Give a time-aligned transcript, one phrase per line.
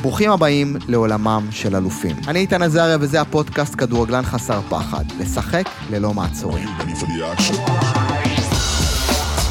[0.00, 2.16] ברוכים הבאים לעולמם של אלופים.
[2.28, 5.04] אני איתן עזריה וזה הפודקאסט כדורגלן חסר פחד.
[5.18, 6.68] לשחק ללא מעצורים.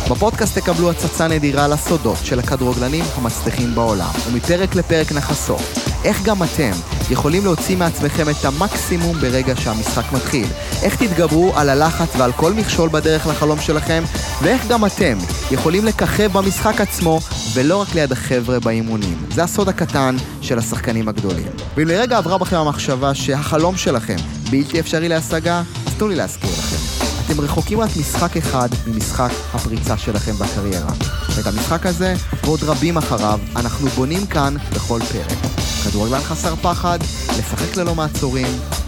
[0.09, 6.94] בפודקאסט תקבלו הצצה נדירה לסודות של הכדורגלנים המצליחים בעולם, ומפרק לפרק נחשוף איך גם אתם
[7.10, 10.47] יכולים להוציא מעצמכם את המקסימום ברגע שהמשחק מתחיל,
[10.83, 14.03] איך תתגברו על הלחץ ועל כל מכשול בדרך לחלום שלכם,
[14.42, 15.17] ואיך גם אתם
[15.52, 17.20] יכולים לככב במשחק עצמו
[17.53, 19.26] ולא רק ליד החבר'ה באימונים.
[19.31, 21.48] זה הסוד הקטן של השחקנים הגדולים.
[21.76, 24.17] ואם לרגע עברה בכם המחשבה שהחלום שלכם
[24.49, 27.05] בלתי אפשרי להשגה, אז תנו לי להזכיר לכם.
[27.26, 30.91] אתם רחוקים רק משחק אחד ממשחק הפריצה שלכם בקריירה.
[31.35, 35.54] ואת המשחק הזה, ועוד רבים אחריו, אנחנו בונים כאן בכל פרק.
[35.89, 36.99] כדורגלן חסר פחד,
[37.39, 38.48] לשחק ללא מעצורים,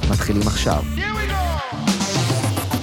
[0.10, 0.84] מתחילים עכשיו.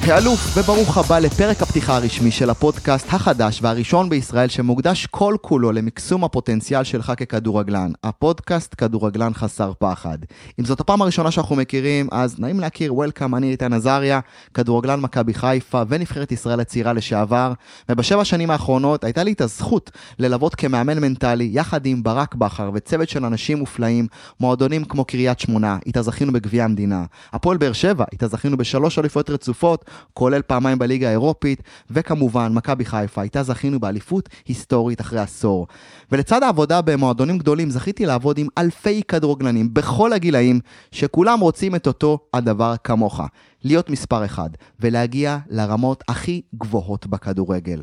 [0.08, 6.24] האלוף, וברוך הבא לפרק הפתיחה הרשמי של הפודקאסט החדש והראשון בישראל שמוקדש כל כולו למקסום
[6.24, 7.92] הפוטנציאל שלך ככדורגלן.
[8.04, 10.18] הפודקאסט כדורגלן חסר פחד.
[10.60, 14.20] אם זאת הפעם הראשונה שאנחנו מכירים, אז נעים להכיר, וולקאם, אני איתן עזריה,
[14.54, 17.52] כדורגלן מכבי חיפה ונבחרת ישראל הצעירה לשעבר,
[17.88, 23.08] ובשבע שנים האחרונות הייתה לי את הזכות ללוות כמאמן מנטלי, יחד עם ברק בכר וצוות
[23.08, 24.06] של אנשים מופלאים,
[24.40, 27.04] מועדונים כמו קריית שמונה, איתה זכינו בגביע המדינה.
[27.32, 33.22] הפועל באר שבע, איתה זכינו בשלוש אליפויות רצופות, כולל פעמיים בליגה האירופית, וכמובן, מכבי חיפה,
[33.22, 35.66] איתה זכינו באליפות היסטורית אחרי עשור.
[36.12, 40.60] ולצד העבודה במועדונים גדולים, זכיתי לעבוד עם אלפי כדורגלנים בכל הגילאים,
[40.92, 43.20] שכולם רוצים את אותו הדבר כמוך.
[43.64, 47.82] להיות מספר אחד, ולהגיע לרמות הכי גבוהות בכדורגל.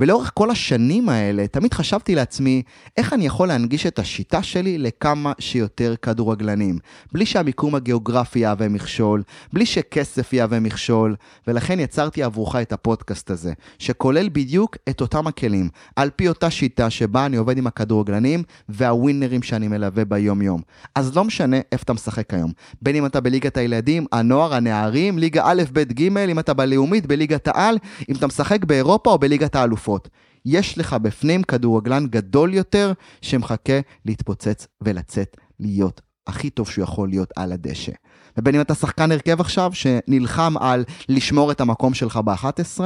[0.00, 2.62] ולאורך כל השנים האלה, תמיד חשבתי לעצמי,
[2.96, 6.78] איך אני יכול להנגיש את השיטה שלי לכמה שיותר כדורגלנים,
[7.12, 13.52] בלי שהמיקום הגיאוגרפי יהווה מכשול, בלי שכסף יהווה מכשול, ולכן יצרתי עבורך את הפודקאסט הזה,
[13.78, 19.42] שכולל בדיוק את אותם הכלים, על פי אותה שיטה שבה אני עובד עם הכדורגלנים והווינרים
[19.42, 20.62] שאני מלווה ביום-יום.
[20.94, 25.42] אז לא משנה איפה אתה משחק היום, בין אם אתה בליגת הילדים, הנוער, הנערים, ליגה
[25.46, 30.08] א', ב', ג', אם אתה בלאומית, בליגת העל, אם אתה משחק באירופה או בליגת האלופות.
[30.44, 32.92] יש לך בפנים כדורגלן גדול יותר
[33.22, 37.92] שמחכה להתפוצץ ולצאת להיות הכי טוב שהוא יכול להיות על הדשא.
[38.38, 42.80] ובין אם אתה שחקן הרכב עכשיו שנלחם על לשמור את המקום שלך ב-11,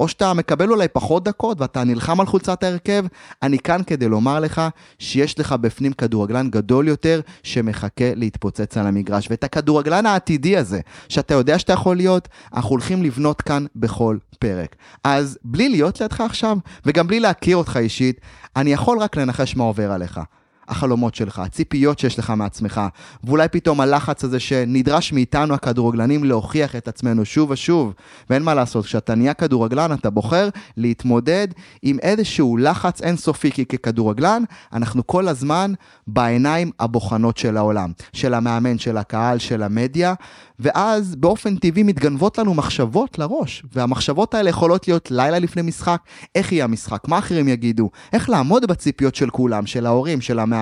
[0.00, 3.04] או שאתה מקבל אולי פחות דקות ואתה נלחם על חולצת ההרכב,
[3.42, 4.62] אני כאן כדי לומר לך
[4.98, 9.26] שיש לך בפנים כדורגלן גדול יותר שמחכה להתפוצץ על המגרש.
[9.30, 14.76] ואת הכדורגלן העתידי הזה, שאתה יודע שאתה יכול להיות, אנחנו הולכים לבנות כאן בכל פרק.
[15.04, 18.20] אז בלי להיות לידך עכשיו, וגם בלי להכיר אותך אישית,
[18.56, 20.20] אני יכול רק לנחש מה עובר עליך.
[20.68, 22.80] החלומות שלך, הציפיות שיש לך מעצמך,
[23.24, 27.94] ואולי פתאום הלחץ הזה שנדרש מאיתנו הכדורגלנים להוכיח את עצמנו שוב ושוב.
[28.30, 31.48] ואין מה לעשות, כשאתה נהיה כדורגלן אתה בוחר להתמודד
[31.82, 34.42] עם איזשהו לחץ אינסופי, כי ככדורגלן.
[34.72, 35.72] אנחנו כל הזמן
[36.06, 40.14] בעיניים הבוחנות של העולם, של המאמן, של הקהל, של המדיה,
[40.58, 46.02] ואז באופן טבעי מתגנבות לנו מחשבות לראש, והמחשבות האלה יכולות להיות לילה לפני משחק,
[46.34, 50.53] איך יהיה המשחק, מה אחרים יגידו, איך לעמוד בציפיות של כולם, של ההורים, של המאמן,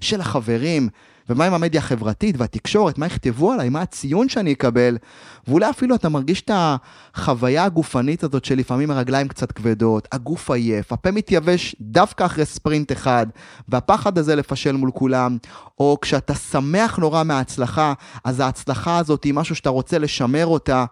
[0.00, 0.88] של החברים.
[1.28, 4.98] ומה עם המדיה החברתית והתקשורת, מה יכתבו עליי, מה הציון שאני אקבל,
[5.48, 11.10] ואולי אפילו אתה מרגיש את החוויה הגופנית הזאת שלפעמים הרגליים קצת כבדות, הגוף עייף, הפה
[11.10, 13.26] מתייבש דווקא אחרי ספרינט אחד,
[13.68, 15.36] והפחד הזה לפשל מול כולם,
[15.78, 17.92] או כשאתה שמח נורא מההצלחה,
[18.24, 20.84] אז ההצלחה הזאת היא משהו שאתה רוצה לשמר אותה.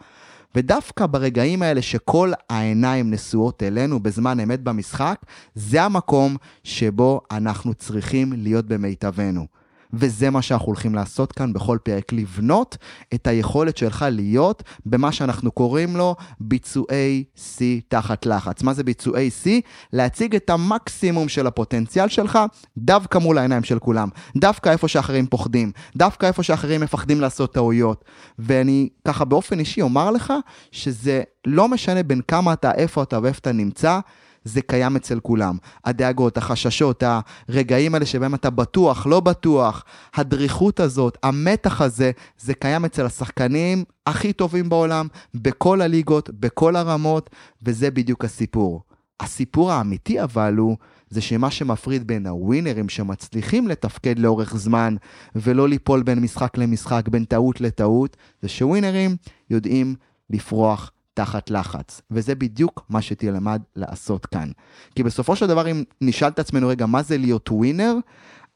[0.56, 5.20] ודווקא ברגעים האלה שכל העיניים נשואות אלינו בזמן אמת במשחק,
[5.54, 9.46] זה המקום שבו אנחנו צריכים להיות במיטבנו.
[9.96, 12.76] וזה מה שאנחנו הולכים לעשות כאן בכל פרק, לבנות
[13.14, 18.62] את היכולת שלך להיות במה שאנחנו קוראים לו ביצועי C תחת לחץ.
[18.62, 19.48] מה זה ביצועי C?
[19.92, 22.38] להציג את המקסימום של הפוטנציאל שלך
[22.78, 28.04] דווקא מול העיניים של כולם, דווקא איפה שאחרים פוחדים, דווקא איפה שאחרים מפחדים לעשות טעויות.
[28.38, 30.32] ואני ככה באופן אישי אומר לך
[30.72, 34.00] שזה לא משנה בין כמה אתה, איפה אתה ואיפה אתה נמצא,
[34.44, 35.56] זה קיים אצל כולם.
[35.84, 37.02] הדאגות, החששות,
[37.48, 39.84] הרגעים האלה שבהם אתה בטוח, לא בטוח,
[40.14, 47.30] הדריכות הזאת, המתח הזה, זה קיים אצל השחקנים הכי טובים בעולם, בכל הליגות, בכל הרמות,
[47.62, 48.82] וזה בדיוק הסיפור.
[49.20, 50.76] הסיפור האמיתי אבל הוא,
[51.10, 54.96] זה שמה שמפריד בין הווינרים שמצליחים לתפקד לאורך זמן
[55.36, 59.16] ולא ליפול בין משחק למשחק, בין טעות לטעות, זה שווינרים
[59.50, 59.94] יודעים
[60.30, 62.00] לפרוח תחת לחץ.
[62.10, 64.48] וזה בדיוק מה שתלמד לעשות כאן.
[64.94, 67.94] כי בסופו של דבר, אם נשאל את עצמנו רגע, מה זה להיות ווינר?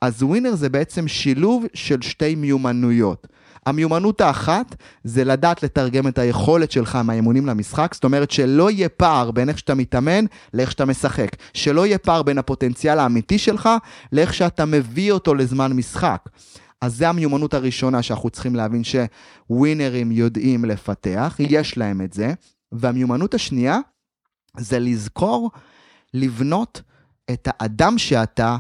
[0.00, 3.26] אז ווינר זה בעצם שילוב של שתי מיומנויות.
[3.66, 4.74] המיומנות האחת
[5.04, 9.58] זה לדעת לתרגם את היכולת שלך מהאימונים למשחק, זאת אומרת שלא יהיה פער בין איך
[9.58, 10.24] שאתה מתאמן
[10.54, 13.68] לאיך שאתה משחק, שלא יהיה פער בין הפוטנציאל האמיתי שלך
[14.12, 16.28] לאיך שאתה מביא אותו לזמן משחק.
[16.80, 22.34] אז זה המיומנות הראשונה שאנחנו צריכים להבין שווינרים יודעים לפתח, יש להם את זה.
[22.72, 23.78] והמיומנות השנייה
[24.56, 25.50] זה לזכור
[26.14, 26.82] לבנות
[27.30, 28.56] את האדם שאתה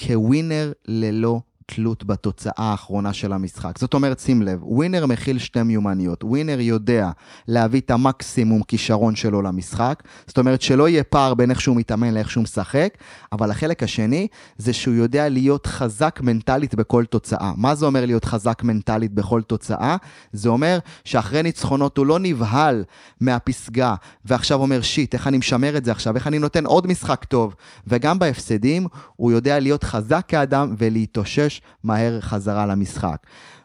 [0.00, 3.78] כווינר ללא תלות בתוצאה האחרונה של המשחק.
[3.78, 6.24] זאת אומרת, שים לב, ווינר מכיל שתי מיומנויות.
[6.24, 7.10] ווינר יודע
[7.48, 12.14] להביא את המקסימום כישרון שלו למשחק, זאת אומרת שלא יהיה פער בין איך שהוא מתאמן
[12.14, 12.98] לאיך שהוא משחק,
[13.32, 14.28] אבל החלק השני
[14.58, 17.52] זה שהוא יודע להיות חזק מנטלית בכל תוצאה.
[17.56, 19.96] מה זה אומר להיות חזק מנטלית בכל תוצאה?
[20.32, 22.84] זה אומר שאחרי ניצחונות הוא לא נבהל
[23.20, 27.24] מהפסגה, ועכשיו אומר, שיט, איך אני משמר את זה עכשיו, איך אני נותן עוד משחק
[27.24, 27.54] טוב.
[27.86, 28.86] וגם בהפסדים,
[29.16, 33.16] הוא יודע להיות חזק כאדם ולהתאושש מהר חזרה למשחק.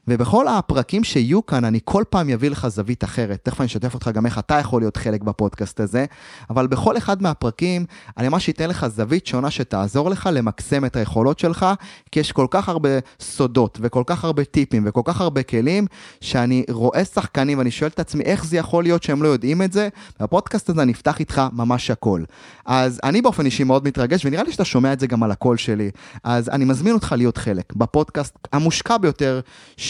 [0.07, 3.39] ובכל הפרקים שיהיו כאן, אני כל פעם אביא לך זווית אחרת.
[3.43, 6.05] תכף אני אשתף אותך גם איך אתה יכול להיות חלק בפודקאסט הזה,
[6.49, 7.85] אבל בכל אחד מהפרקים,
[8.17, 11.65] אני ממש אתן לך זווית שונה שתעזור לך למקסם את היכולות שלך,
[12.11, 12.89] כי יש כל כך הרבה
[13.19, 15.87] סודות, וכל כך הרבה טיפים, וכל כך הרבה כלים,
[16.21, 19.73] שאני רואה שחקנים ואני שואל את עצמי, איך זה יכול להיות שהם לא יודעים את
[19.73, 19.89] זה?
[20.19, 22.23] בפודקאסט הזה אני אפתח איתך ממש הכל.
[22.65, 25.57] אז אני באופן אישי מאוד מתרגש, ונראה לי שאתה שומע את זה גם על הקול
[25.57, 25.91] שלי.
[26.23, 29.39] אז אני מזמין אותך להיות חלק בפודקאסט המושקע ביותר,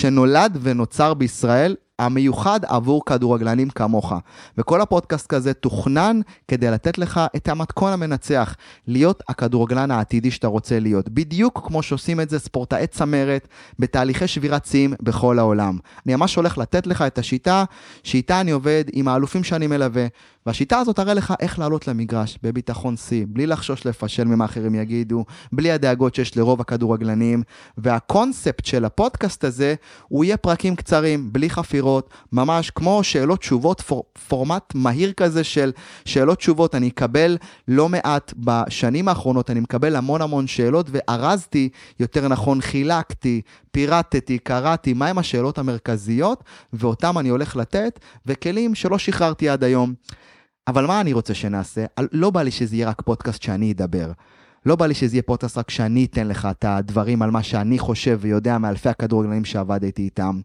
[0.01, 4.13] שנולד ונוצר בישראל המיוחד עבור כדורגלנים כמוך.
[4.57, 8.55] וכל הפודקאסט כזה תוכנן כדי לתת לך את המתכון המנצח,
[8.87, 11.09] להיות הכדורגלן העתידי שאתה רוצה להיות.
[11.09, 13.47] בדיוק כמו שעושים את זה ספורטאי צמרת
[13.79, 15.77] בתהליכי שבירת שיאים בכל העולם.
[16.05, 17.63] אני ממש הולך לתת לך את השיטה
[18.03, 20.07] שאיתה אני עובד עם האלופים שאני מלווה.
[20.45, 25.25] והשיטה הזאת תראה לך איך לעלות למגרש בביטחון שיא, בלי לחשוש לפשל ממה אחרים יגידו,
[25.51, 27.43] בלי הדאגות שיש לרוב הכדורגלנים.
[27.77, 29.75] והקונספט של הפודקאסט הזה,
[30.07, 35.71] הוא יהיה פרקים קצרים, בלי חפירות, ממש כמו שאלות תשובות, פור, פורמט מהיר כזה של
[36.05, 36.75] שאלות תשובות.
[36.75, 37.37] אני אקבל
[37.67, 43.41] לא מעט בשנים האחרונות, אני מקבל המון המון שאלות, וארזתי, יותר נכון, חילקתי,
[43.71, 49.93] פירטתי, קראתי, מהם השאלות המרכזיות, ואותם אני הולך לתת, וכלים שלא שחררתי עד היום.
[50.67, 51.85] אבל מה אני רוצה שנעשה?
[52.11, 54.11] לא בא לי שזה יהיה רק פודקאסט שאני אדבר.
[54.65, 57.79] לא בא לי שזה יהיה פודקאסט רק שאני אתן לך את הדברים על מה שאני
[57.79, 60.39] חושב ויודע מאלפי הכדורגלנים שעבדתי איתם.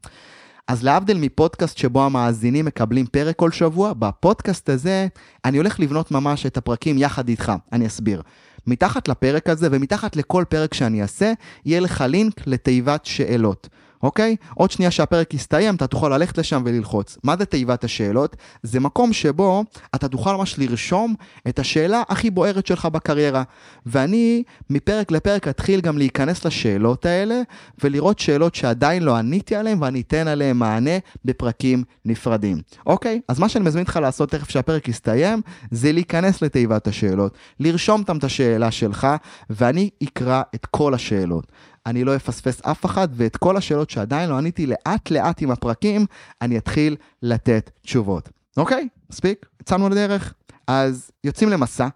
[0.68, 5.06] אז להבדיל מפודקאסט שבו המאזינים מקבלים פרק כל שבוע, בפודקאסט הזה
[5.44, 7.52] אני הולך לבנות ממש את הפרקים יחד איתך.
[7.72, 8.22] אני אסביר.
[8.66, 11.32] מתחת לפרק הזה ומתחת לכל פרק שאני אעשה,
[11.64, 13.68] יהיה לך לינק לתיבת שאלות.
[14.02, 14.36] אוקיי?
[14.54, 17.18] עוד שנייה שהפרק יסתיים, אתה תוכל ללכת לשם וללחוץ.
[17.24, 18.36] מה זה תיבת השאלות?
[18.62, 19.64] זה מקום שבו
[19.94, 21.14] אתה תוכל ממש לרשום
[21.48, 23.42] את השאלה הכי בוערת שלך בקריירה.
[23.86, 27.42] ואני מפרק לפרק אתחיל גם להיכנס לשאלות האלה,
[27.84, 32.60] ולראות שאלות שעדיין לא עניתי עליהן, ואני אתן עליהן מענה בפרקים נפרדים.
[32.86, 33.20] אוקיי?
[33.28, 35.40] אז מה שאני מזמין אותך לעשות תכף שהפרק יסתיים,
[35.70, 39.06] זה להיכנס לתיבת השאלות, לרשום אותם את השאלה שלך,
[39.50, 41.52] ואני אקרא את כל השאלות.
[41.86, 46.06] אני לא אפספס אף אחד, ואת כל השאלות שעדיין לא עניתי לאט לאט עם הפרקים,
[46.42, 48.28] אני אתחיל לתת תשובות.
[48.56, 49.46] אוקיי, מספיק?
[49.62, 50.34] יצאנו לדרך.
[50.66, 51.88] אז יוצאים למסע,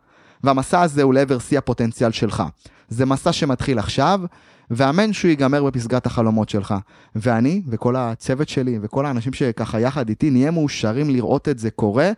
[0.44, 2.42] והמסע הזה הוא לעבר שיא הפוטנציאל שלך.
[2.88, 4.20] זה מסע שמתחיל עכשיו,
[4.70, 6.74] ואמן שהוא ייגמר בפסגת החלומות שלך.
[7.14, 12.10] ואני, וכל הצוות שלי, וכל האנשים שככה יחד איתי, נהיה מאושרים לראות את זה קורה.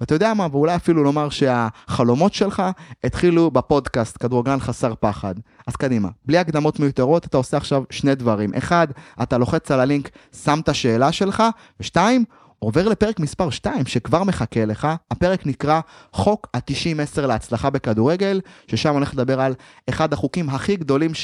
[0.00, 2.62] ואתה יודע מה, ואולי אפילו לומר שהחלומות שלך
[3.04, 5.34] התחילו בפודקאסט כדורגלן חסר פחד.
[5.66, 8.54] אז קדימה, בלי הקדמות מיותרות, אתה עושה עכשיו שני דברים.
[8.54, 8.88] אחד,
[9.22, 10.10] אתה לוחץ על הלינק,
[10.44, 11.42] שם את השאלה שלך,
[11.80, 12.24] ושתיים,
[12.58, 15.80] עובר לפרק מספר 2 שכבר מחכה לך, הפרק נקרא
[16.12, 19.54] חוק ה-90-10 להצלחה בכדורגל, ששם הולך לדבר על
[19.88, 21.14] אחד החוקים הכי גדולים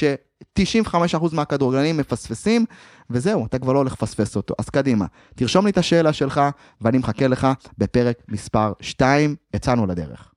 [0.59, 2.65] ש-95% מהכדורגלנים מפספסים,
[3.11, 4.55] וזהו, אתה כבר לא הולך לפספס אותו.
[4.59, 6.41] אז קדימה, תרשום לי את השאלה שלך,
[6.81, 7.47] ואני מחכה לך
[7.79, 10.36] בפרק מספר 2, יצאנו לדרך.